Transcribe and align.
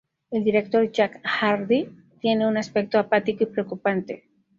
El 0.31 0.43
director 0.43 0.91
Jack 0.91 1.21
Hardy 1.23 1.87
tiene 2.21 2.47
un 2.47 2.57
aspecto 2.57 2.97
apático 2.97 3.43
y 3.43 3.45
preocupante. 3.45 4.23